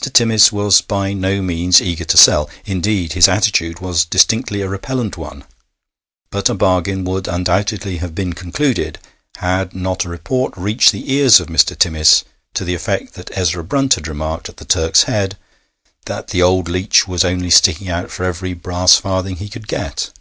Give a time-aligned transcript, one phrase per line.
[0.00, 5.16] Timmis was by no means eager to sell indeed, his attitude was distinctly a repellent
[5.16, 5.42] one
[6.30, 9.00] but a bargain would undoubtedly have been concluded
[9.38, 11.76] had not a report reached the ears of Mr.
[11.76, 12.22] Timmis
[12.54, 15.36] to the effect that Ezra Brunt had remarked at the Turk's Head
[16.06, 20.12] that 'th' old leech was only sticking out for every brass farthing he could get.'